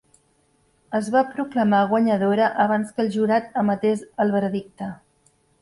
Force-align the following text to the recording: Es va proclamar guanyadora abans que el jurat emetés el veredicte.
Es 0.99 1.09
va 1.15 1.21
proclamar 1.33 1.83
guanyadora 1.93 2.49
abans 2.65 2.97
que 2.97 3.07
el 3.07 3.13
jurat 3.19 3.63
emetés 3.65 4.05
el 4.27 4.37
veredicte. 4.39 4.91